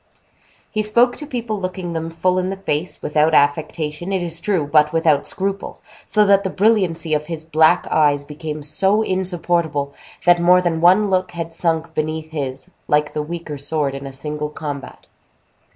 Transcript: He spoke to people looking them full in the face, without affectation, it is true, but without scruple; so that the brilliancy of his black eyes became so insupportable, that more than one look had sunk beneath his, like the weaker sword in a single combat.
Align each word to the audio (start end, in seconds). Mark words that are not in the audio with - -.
He 0.71 0.81
spoke 0.81 1.15
to 1.17 1.27
people 1.27 1.59
looking 1.59 1.93
them 1.93 2.09
full 2.09 2.39
in 2.39 2.49
the 2.49 2.55
face, 2.55 3.03
without 3.03 3.35
affectation, 3.35 4.11
it 4.11 4.23
is 4.23 4.39
true, 4.39 4.65
but 4.65 4.91
without 4.91 5.27
scruple; 5.27 5.79
so 6.05 6.25
that 6.25 6.43
the 6.43 6.49
brilliancy 6.49 7.13
of 7.13 7.27
his 7.27 7.43
black 7.43 7.85
eyes 7.91 8.23
became 8.23 8.63
so 8.63 9.03
insupportable, 9.03 9.93
that 10.25 10.41
more 10.41 10.59
than 10.59 10.81
one 10.81 11.11
look 11.11 11.33
had 11.33 11.53
sunk 11.53 11.93
beneath 11.93 12.31
his, 12.31 12.67
like 12.87 13.13
the 13.13 13.21
weaker 13.21 13.59
sword 13.59 13.93
in 13.93 14.07
a 14.07 14.11
single 14.11 14.49
combat. 14.49 15.05